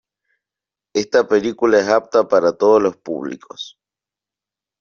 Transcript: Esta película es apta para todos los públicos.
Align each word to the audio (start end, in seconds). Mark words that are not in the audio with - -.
Esta 0.95 1.27
película 1.27 1.79
es 1.79 1.87
apta 1.87 2.27
para 2.27 2.53
todos 2.57 2.81
los 2.81 2.97
públicos. 2.97 3.77